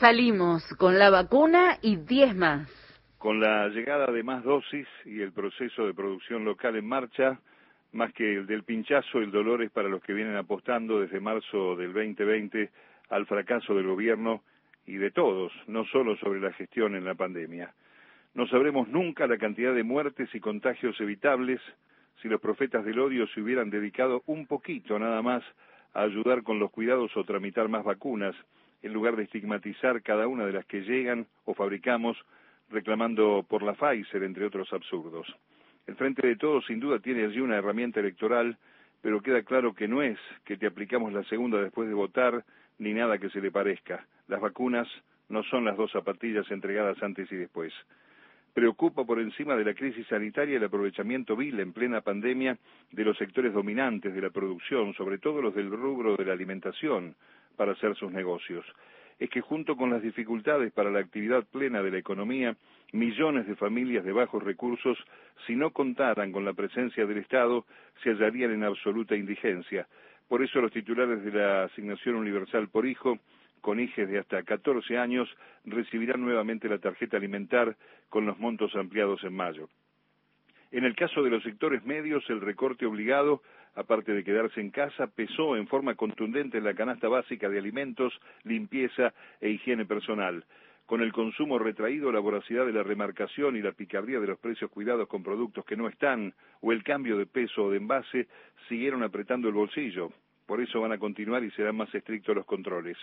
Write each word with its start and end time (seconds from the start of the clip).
Salimos 0.00 0.62
con 0.78 0.96
la 0.96 1.10
vacuna 1.10 1.76
y 1.82 1.96
10 1.96 2.36
más. 2.36 2.70
Con 3.18 3.40
la 3.40 3.66
llegada 3.66 4.12
de 4.12 4.22
más 4.22 4.44
dosis 4.44 4.86
y 5.04 5.20
el 5.22 5.32
proceso 5.32 5.86
de 5.86 5.92
producción 5.92 6.44
local 6.44 6.76
en 6.76 6.86
marcha, 6.86 7.40
más 7.90 8.12
que 8.12 8.34
el 8.34 8.46
del 8.46 8.62
pinchazo, 8.62 9.18
el 9.18 9.32
dolor 9.32 9.60
es 9.64 9.72
para 9.72 9.88
los 9.88 10.00
que 10.00 10.12
vienen 10.12 10.36
apostando 10.36 11.00
desde 11.00 11.18
marzo 11.18 11.74
del 11.74 11.92
2020 11.92 12.70
al 13.08 13.26
fracaso 13.26 13.74
del 13.74 13.88
gobierno 13.88 14.44
y 14.86 14.98
de 14.98 15.10
todos, 15.10 15.50
no 15.66 15.84
solo 15.86 16.16
sobre 16.18 16.38
la 16.38 16.52
gestión 16.52 16.94
en 16.94 17.04
la 17.04 17.16
pandemia. 17.16 17.74
No 18.34 18.46
sabremos 18.46 18.86
nunca 18.86 19.26
la 19.26 19.36
cantidad 19.36 19.74
de 19.74 19.82
muertes 19.82 20.32
y 20.32 20.38
contagios 20.38 20.94
evitables 21.00 21.60
si 22.22 22.28
los 22.28 22.40
profetas 22.40 22.84
del 22.84 23.00
odio 23.00 23.26
se 23.34 23.40
hubieran 23.40 23.68
dedicado 23.68 24.22
un 24.26 24.46
poquito 24.46 24.96
nada 24.96 25.22
más 25.22 25.42
a 25.92 26.02
ayudar 26.02 26.44
con 26.44 26.60
los 26.60 26.70
cuidados 26.70 27.16
o 27.16 27.24
tramitar 27.24 27.68
más 27.68 27.82
vacunas, 27.82 28.36
en 28.82 28.92
lugar 28.92 29.16
de 29.16 29.24
estigmatizar 29.24 30.02
cada 30.02 30.26
una 30.26 30.46
de 30.46 30.52
las 30.52 30.66
que 30.66 30.82
llegan 30.82 31.26
o 31.44 31.54
fabricamos 31.54 32.16
reclamando 32.70 33.44
por 33.48 33.62
la 33.62 33.74
Pfizer, 33.74 34.22
entre 34.22 34.44
otros 34.44 34.72
absurdos. 34.72 35.26
El 35.86 35.96
Frente 35.96 36.26
de 36.26 36.36
Todos 36.36 36.66
sin 36.66 36.80
duda 36.80 36.98
tiene 36.98 37.24
allí 37.24 37.40
una 37.40 37.56
herramienta 37.56 38.00
electoral, 38.00 38.58
pero 39.00 39.22
queda 39.22 39.42
claro 39.42 39.74
que 39.74 39.88
no 39.88 40.02
es 40.02 40.18
que 40.44 40.56
te 40.56 40.66
aplicamos 40.66 41.12
la 41.12 41.24
segunda 41.24 41.62
después 41.62 41.88
de 41.88 41.94
votar, 41.94 42.44
ni 42.78 42.92
nada 42.92 43.18
que 43.18 43.30
se 43.30 43.40
le 43.40 43.50
parezca. 43.50 44.06
Las 44.26 44.40
vacunas 44.40 44.86
no 45.28 45.42
son 45.44 45.64
las 45.64 45.76
dos 45.76 45.90
zapatillas 45.92 46.50
entregadas 46.50 47.02
antes 47.02 47.30
y 47.32 47.36
después. 47.36 47.72
Preocupa 48.54 49.04
por 49.04 49.20
encima 49.20 49.56
de 49.56 49.64
la 49.64 49.74
crisis 49.74 50.06
sanitaria 50.08 50.56
el 50.56 50.64
aprovechamiento 50.64 51.36
vil 51.36 51.60
en 51.60 51.72
plena 51.72 52.00
pandemia 52.00 52.58
de 52.90 53.04
los 53.04 53.16
sectores 53.16 53.52
dominantes 53.52 54.14
de 54.14 54.20
la 54.20 54.30
producción, 54.30 54.94
sobre 54.94 55.18
todo 55.18 55.40
los 55.40 55.54
del 55.54 55.70
rubro 55.70 56.16
de 56.16 56.24
la 56.24 56.32
alimentación, 56.32 57.14
para 57.58 57.72
hacer 57.72 57.94
sus 57.96 58.10
negocios. 58.10 58.64
Es 59.18 59.28
que 59.28 59.40
junto 59.40 59.76
con 59.76 59.90
las 59.90 60.00
dificultades 60.00 60.72
para 60.72 60.90
la 60.90 61.00
actividad 61.00 61.44
plena 61.44 61.82
de 61.82 61.90
la 61.90 61.98
economía, 61.98 62.56
millones 62.92 63.48
de 63.48 63.56
familias 63.56 64.04
de 64.04 64.12
bajos 64.12 64.42
recursos, 64.42 64.96
si 65.46 65.56
no 65.56 65.72
contaran 65.72 66.30
con 66.30 66.44
la 66.44 66.54
presencia 66.54 67.04
del 67.04 67.18
Estado, 67.18 67.66
se 68.02 68.10
hallarían 68.10 68.52
en 68.52 68.62
absoluta 68.62 69.16
indigencia. 69.16 69.88
Por 70.28 70.42
eso 70.42 70.60
los 70.60 70.72
titulares 70.72 71.24
de 71.24 71.32
la 71.32 71.64
asignación 71.64 72.14
universal 72.14 72.68
por 72.68 72.86
hijo 72.86 73.18
con 73.60 73.80
hijes 73.80 74.08
de 74.08 74.20
hasta 74.20 74.44
14 74.44 74.96
años 74.96 75.28
recibirán 75.64 76.20
nuevamente 76.20 76.68
la 76.68 76.78
tarjeta 76.78 77.16
alimentar 77.16 77.76
con 78.08 78.24
los 78.24 78.38
montos 78.38 78.74
ampliados 78.76 79.24
en 79.24 79.34
mayo. 79.34 79.68
En 80.70 80.84
el 80.84 80.94
caso 80.94 81.22
de 81.22 81.30
los 81.30 81.42
sectores 81.42 81.84
medios, 81.84 82.28
el 82.28 82.42
recorte 82.42 82.84
obligado, 82.84 83.42
aparte 83.74 84.12
de 84.12 84.22
quedarse 84.22 84.60
en 84.60 84.70
casa, 84.70 85.06
pesó 85.06 85.56
en 85.56 85.66
forma 85.66 85.94
contundente 85.94 86.58
en 86.58 86.64
la 86.64 86.74
canasta 86.74 87.08
básica 87.08 87.48
de 87.48 87.58
alimentos, 87.58 88.12
limpieza 88.44 89.14
e 89.40 89.48
higiene 89.48 89.86
personal. 89.86 90.44
Con 90.84 91.00
el 91.00 91.12
consumo 91.12 91.58
retraído, 91.58 92.12
la 92.12 92.20
voracidad 92.20 92.66
de 92.66 92.72
la 92.72 92.82
remarcación 92.82 93.56
y 93.56 93.62
la 93.62 93.72
picardía 93.72 94.20
de 94.20 94.26
los 94.26 94.38
precios 94.38 94.70
cuidados 94.70 95.08
con 95.08 95.22
productos 95.22 95.64
que 95.64 95.76
no 95.76 95.88
están, 95.88 96.34
o 96.60 96.72
el 96.72 96.82
cambio 96.82 97.16
de 97.16 97.26
peso 97.26 97.64
o 97.64 97.70
de 97.70 97.78
envase, 97.78 98.26
siguieron 98.68 99.02
apretando 99.02 99.48
el 99.48 99.54
bolsillo. 99.54 100.10
Por 100.46 100.60
eso 100.60 100.80
van 100.80 100.92
a 100.92 100.98
continuar 100.98 101.44
y 101.44 101.50
serán 101.52 101.76
más 101.76 101.94
estrictos 101.94 102.36
los 102.36 102.46
controles. 102.46 102.96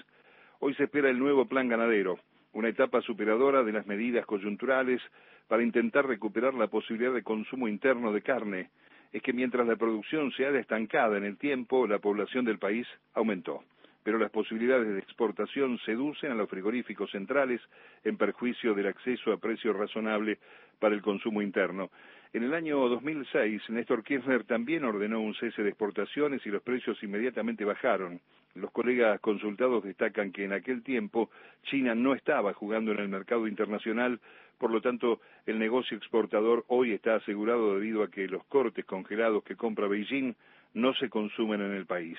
Hoy 0.59 0.75
se 0.75 0.83
espera 0.83 1.09
el 1.09 1.19
nuevo 1.19 1.45
plan 1.45 1.67
ganadero, 1.67 2.19
una 2.55 2.69
etapa 2.69 3.01
superadora 3.01 3.63
de 3.63 3.73
las 3.73 3.85
medidas 3.85 4.25
coyunturales 4.25 5.01
para 5.49 5.61
intentar 5.61 6.07
recuperar 6.07 6.53
la 6.53 6.67
posibilidad 6.67 7.13
de 7.13 7.21
consumo 7.21 7.67
interno 7.67 8.13
de 8.13 8.21
carne. 8.21 8.69
Es 9.11 9.21
que 9.21 9.33
mientras 9.33 9.67
la 9.67 9.75
producción 9.75 10.31
se 10.31 10.45
ha 10.45 10.57
estancada 10.57 11.17
en 11.17 11.25
el 11.25 11.37
tiempo, 11.37 11.85
la 11.85 11.99
población 11.99 12.45
del 12.45 12.57
país 12.57 12.87
aumentó. 13.13 13.63
Pero 14.03 14.17
las 14.17 14.31
posibilidades 14.31 14.87
de 14.87 14.99
exportación 14.99 15.77
seducen 15.79 16.31
a 16.31 16.35
los 16.35 16.49
frigoríficos 16.49 17.11
centrales 17.11 17.59
en 18.05 18.15
perjuicio 18.15 18.73
del 18.73 18.87
acceso 18.87 19.33
a 19.33 19.37
precio 19.37 19.73
razonable 19.73 20.37
para 20.79 20.95
el 20.95 21.01
consumo 21.01 21.41
interno. 21.41 21.89
En 22.35 22.43
el 22.43 22.53
año 22.53 22.89
2006, 22.89 23.69
Néstor 23.69 24.03
Kirchner 24.03 24.43
también 24.43 24.83
ordenó 24.83 25.21
un 25.21 25.33
cese 25.35 25.63
de 25.63 25.69
exportaciones 25.69 26.45
y 26.45 26.49
los 26.49 26.61
precios 26.61 27.01
inmediatamente 27.01 27.63
bajaron. 27.63 28.19
Los 28.55 28.71
colegas 28.71 29.21
consultados 29.21 29.85
destacan 29.85 30.33
que 30.33 30.43
en 30.43 30.51
aquel 30.51 30.83
tiempo 30.83 31.29
China 31.63 31.95
no 31.95 32.13
estaba 32.13 32.53
jugando 32.53 32.91
en 32.91 32.99
el 32.99 33.07
mercado 33.07 33.47
internacional, 33.47 34.19
por 34.57 34.69
lo 34.69 34.81
tanto 34.81 35.21
el 35.45 35.57
negocio 35.59 35.95
exportador 35.95 36.65
hoy 36.67 36.91
está 36.91 37.15
asegurado 37.15 37.75
debido 37.75 38.03
a 38.03 38.11
que 38.11 38.27
los 38.27 38.43
cortes 38.47 38.83
congelados 38.83 39.41
que 39.45 39.55
compra 39.55 39.87
Beijing 39.87 40.35
no 40.73 40.93
se 40.95 41.09
consumen 41.09 41.61
en 41.61 41.71
el 41.71 41.85
país. 41.85 42.17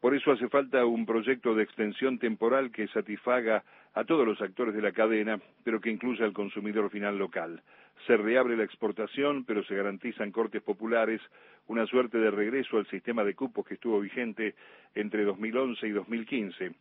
Por 0.00 0.14
eso 0.14 0.30
hace 0.30 0.48
falta 0.48 0.84
un 0.86 1.06
proyecto 1.06 1.54
de 1.54 1.64
extensión 1.64 2.18
temporal 2.18 2.70
que 2.70 2.86
satisfaga 2.88 3.64
a 3.94 4.04
todos 4.04 4.24
los 4.24 4.40
actores 4.40 4.74
de 4.74 4.82
la 4.82 4.92
cadena, 4.92 5.40
pero 5.64 5.80
que 5.80 5.90
incluya 5.90 6.24
al 6.24 6.32
consumidor 6.32 6.88
final 6.90 7.18
local. 7.18 7.62
Se 8.06 8.16
reabre 8.16 8.56
la 8.56 8.62
exportación, 8.62 9.44
pero 9.44 9.64
se 9.64 9.74
garantizan 9.74 10.30
cortes 10.30 10.62
populares, 10.62 11.20
una 11.66 11.84
suerte 11.86 12.18
de 12.18 12.30
regreso 12.30 12.78
al 12.78 12.86
sistema 12.86 13.24
de 13.24 13.34
cupos 13.34 13.66
que 13.66 13.74
estuvo 13.74 13.98
vigente 13.98 14.54
entre 14.94 15.24
2011 15.24 15.88
y 15.88 15.90
2015. 15.90 16.72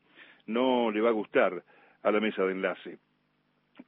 No 0.45 0.91
le 0.91 1.01
va 1.01 1.09
a 1.09 1.13
gustar 1.13 1.63
a 2.03 2.11
la 2.11 2.19
mesa 2.19 2.43
de 2.43 2.51
enlace. 2.51 2.99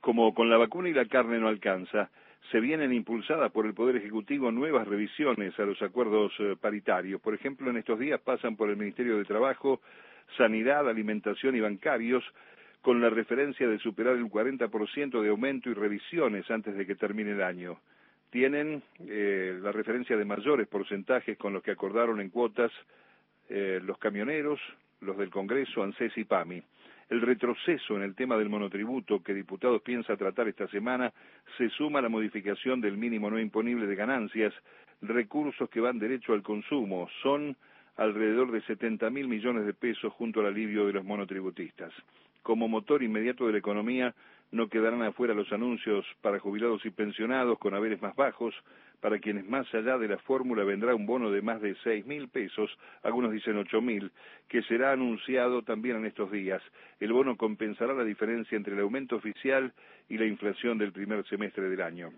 Como 0.09 0.33
con 0.33 0.49
la 0.49 0.57
vacuna 0.57 0.89
y 0.89 0.93
la 0.93 1.05
carne 1.05 1.37
no 1.37 1.47
alcanza, 1.47 2.09
se 2.51 2.59
vienen 2.59 2.91
impulsadas 2.93 3.51
por 3.51 3.67
el 3.67 3.75
Poder 3.75 3.97
Ejecutivo 3.97 4.51
nuevas 4.51 4.87
revisiones 4.87 5.53
a 5.59 5.65
los 5.65 5.79
acuerdos 5.83 6.33
eh, 6.39 6.55
paritarios. 6.59 7.21
Por 7.21 7.35
ejemplo, 7.35 7.69
en 7.69 7.77
estos 7.77 7.99
días 7.99 8.19
pasan 8.19 8.55
por 8.55 8.71
el 8.71 8.77
Ministerio 8.77 9.19
de 9.19 9.25
Trabajo, 9.25 9.81
Sanidad, 10.35 10.89
Alimentación 10.89 11.55
y 11.55 11.59
Bancarios, 11.59 12.23
con 12.81 12.99
la 13.01 13.11
referencia 13.11 13.67
de 13.67 13.77
superar 13.77 14.15
el 14.15 14.25
40% 14.25 15.21
de 15.21 15.29
aumento 15.29 15.69
y 15.69 15.75
revisiones 15.75 16.49
antes 16.49 16.75
de 16.75 16.87
que 16.87 16.95
termine 16.95 17.33
el 17.33 17.43
año. 17.43 17.77
Tienen 18.31 18.81
eh, 19.07 19.59
la 19.61 19.71
referencia 19.71 20.17
de 20.17 20.25
mayores 20.25 20.67
porcentajes 20.67 21.37
con 21.37 21.53
los 21.53 21.61
que 21.61 21.69
acordaron 21.69 22.19
en 22.19 22.31
cuotas 22.31 22.71
eh, 23.47 23.79
los 23.83 23.99
camioneros, 23.99 24.59
los 25.01 25.19
del 25.19 25.29
Congreso, 25.29 25.83
ANSES 25.83 26.17
y 26.17 26.23
PAMI. 26.23 26.63
El 27.09 27.21
retroceso 27.21 27.95
en 27.95 28.03
el 28.03 28.13
tema 28.13 28.37
del 28.37 28.49
monotributo 28.49 29.23
que 29.23 29.33
diputados 29.33 29.81
piensa 29.81 30.15
tratar 30.15 30.47
esta 30.47 30.67
semana 30.67 31.11
se 31.57 31.69
suma 31.69 31.99
a 31.99 32.01
la 32.03 32.09
modificación 32.09 32.81
del 32.81 32.97
mínimo 32.97 33.31
no 33.31 33.39
imponible 33.39 33.87
de 33.87 33.95
ganancias, 33.95 34.53
recursos 35.01 35.67
que 35.71 35.79
van 35.79 35.97
derecho 35.97 36.33
al 36.33 36.43
consumo. 36.43 37.09
Son 37.23 37.57
alrededor 37.97 38.51
de 38.51 38.61
70 38.61 39.09
mil 39.09 39.27
millones 39.27 39.65
de 39.65 39.73
pesos 39.73 40.13
junto 40.13 40.39
al 40.39 40.47
alivio 40.47 40.85
de 40.85 40.93
los 40.93 41.03
monotributistas. 41.03 41.91
Como 42.43 42.67
motor 42.67 43.01
inmediato 43.01 43.47
de 43.47 43.53
la 43.53 43.57
economía, 43.57 44.13
no 44.51 44.67
quedarán 44.67 45.03
afuera 45.03 45.33
los 45.33 45.51
anuncios 45.51 46.05
para 46.21 46.39
jubilados 46.39 46.85
y 46.85 46.89
pensionados 46.89 47.59
con 47.59 47.73
haberes 47.73 48.01
más 48.01 48.15
bajos, 48.15 48.55
para 48.99 49.19
quienes 49.19 49.45
más 49.47 49.73
allá 49.73 49.97
de 49.97 50.07
la 50.07 50.17
fórmula 50.17 50.63
vendrá 50.63 50.93
un 50.93 51.05
bono 51.05 51.31
de 51.31 51.41
más 51.41 51.61
de 51.61 51.75
seis 51.83 52.05
mil 52.05 52.27
pesos, 52.27 52.69
algunos 53.03 53.31
dicen 53.31 53.57
ocho 53.57 53.81
mil, 53.81 54.11
que 54.47 54.61
será 54.63 54.91
anunciado 54.91 55.61
también 55.61 55.97
en 55.97 56.05
estos 56.05 56.31
días. 56.31 56.61
El 56.99 57.13
bono 57.13 57.37
compensará 57.37 57.93
la 57.93 58.03
diferencia 58.03 58.55
entre 58.55 58.73
el 58.73 58.81
aumento 58.81 59.15
oficial 59.15 59.73
y 60.09 60.17
la 60.17 60.25
inflación 60.25 60.77
del 60.77 60.91
primer 60.91 61.25
semestre 61.27 61.69
del 61.69 61.81
año. 61.81 62.11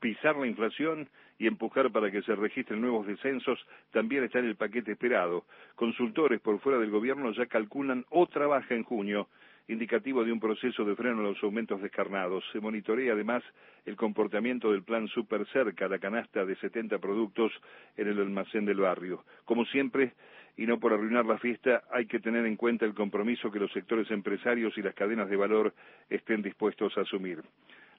Pisar 0.00 0.36
la 0.36 0.46
inflación 0.46 1.08
y 1.38 1.46
empujar 1.46 1.90
para 1.92 2.10
que 2.10 2.22
se 2.22 2.34
registren 2.34 2.80
nuevos 2.80 3.06
descensos 3.06 3.58
también 3.92 4.24
está 4.24 4.40
en 4.40 4.46
el 4.46 4.56
paquete 4.56 4.92
esperado. 4.92 5.44
Consultores 5.76 6.40
por 6.40 6.58
fuera 6.60 6.78
del 6.78 6.90
gobierno 6.90 7.30
ya 7.32 7.46
calculan 7.46 8.04
otra 8.10 8.46
baja 8.46 8.74
en 8.74 8.82
junio 8.82 9.28
indicativo 9.68 10.24
de 10.24 10.32
un 10.32 10.40
proceso 10.40 10.84
de 10.84 10.94
freno 10.94 11.20
a 11.20 11.30
los 11.30 11.42
aumentos 11.42 11.80
descarnados. 11.82 12.44
Se 12.52 12.60
monitorea 12.60 13.12
además 13.12 13.42
el 13.84 13.96
comportamiento 13.96 14.72
del 14.72 14.82
plan 14.82 15.08
Super 15.08 15.46
Cerca, 15.48 15.88
la 15.88 15.98
canasta 15.98 16.44
de 16.44 16.56
70 16.56 16.98
productos 16.98 17.52
en 17.96 18.08
el 18.08 18.18
almacén 18.20 18.64
del 18.64 18.80
barrio. 18.80 19.24
Como 19.44 19.64
siempre, 19.66 20.12
y 20.56 20.66
no 20.66 20.78
por 20.78 20.92
arruinar 20.92 21.26
la 21.26 21.38
fiesta, 21.38 21.84
hay 21.90 22.06
que 22.06 22.20
tener 22.20 22.46
en 22.46 22.56
cuenta 22.56 22.84
el 22.84 22.94
compromiso 22.94 23.50
que 23.50 23.58
los 23.58 23.72
sectores 23.72 24.10
empresarios 24.10 24.76
y 24.78 24.82
las 24.82 24.94
cadenas 24.94 25.28
de 25.28 25.36
valor 25.36 25.74
estén 26.08 26.42
dispuestos 26.42 26.96
a 26.96 27.02
asumir. 27.02 27.42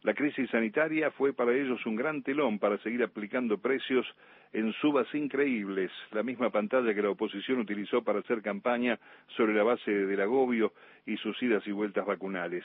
La 0.04 0.14
crisis 0.14 0.50
sanitaria 0.52 1.12
fue 1.12 1.34
para 1.34 1.54
ellos 1.54 1.86
un 1.86 1.96
gran 1.96 2.22
telón 2.22 2.60
para 2.60 2.78
seguir 2.80 3.04
aplicando 3.04 3.58
precios 3.58 4.06
en 4.54 4.72
subas 4.74 5.08
increíbles, 5.14 5.92
la 6.12 6.24
misma 6.24 6.50
pantalla 6.52 6.94
que 6.94 7.02
la 7.02 7.10
oposición 7.10 7.60
utilizó 7.60 8.04
para 8.04 8.20
hacer 8.20 8.42
campaña 8.42 9.00
sobre 9.36 9.54
la 9.54 9.64
base 9.64 9.92
del 9.92 10.22
agobio 10.22 10.72
y 11.06 11.18
sus 11.18 11.42
idas 11.42 11.66
y 11.68 11.72
vueltas 11.72 12.06
vacunales. 12.06 12.64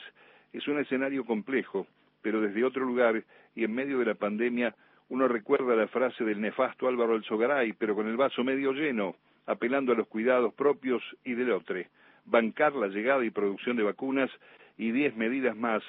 Es 0.53 0.67
un 0.67 0.79
escenario 0.79 1.25
complejo, 1.25 1.87
pero 2.21 2.39
desde 2.39 2.63
otro 2.63 2.85
lugar 2.85 3.23
y 3.55 3.63
en 3.63 3.73
medio 3.73 3.99
de 3.99 4.05
la 4.05 4.15
pandemia 4.15 4.75
uno 5.09 5.27
recuerda 5.27 5.75
la 5.75 5.87
frase 5.87 6.23
del 6.23 6.39
nefasto 6.39 6.87
Álvaro 6.87 7.15
Alzogaray, 7.15 7.73
pero 7.73 7.95
con 7.95 8.07
el 8.07 8.15
vaso 8.15 8.43
medio 8.43 8.71
lleno, 8.73 9.15
apelando 9.45 9.91
a 9.91 9.95
los 9.95 10.07
cuidados 10.07 10.53
propios 10.53 11.03
y 11.25 11.33
del 11.33 11.51
otro, 11.51 11.79
bancar 12.25 12.73
la 12.73 12.87
llegada 12.87 13.25
y 13.25 13.31
producción 13.31 13.75
de 13.75 13.83
vacunas 13.83 14.29
y 14.77 14.91
diez 14.91 15.15
medidas 15.15 15.55
más 15.55 15.83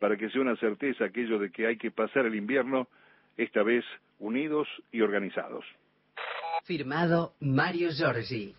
para 0.00 0.16
que 0.16 0.28
sea 0.30 0.40
una 0.40 0.56
certeza 0.56 1.04
aquello 1.04 1.38
de 1.38 1.52
que 1.52 1.66
hay 1.66 1.76
que 1.76 1.92
pasar 1.92 2.26
el 2.26 2.34
invierno, 2.34 2.88
esta 3.36 3.62
vez 3.62 3.84
unidos 4.18 4.66
y 4.90 5.02
organizados. 5.02 5.64
Firmado 6.64 7.34
Mario 7.40 7.90
Giorgi. 7.90 8.54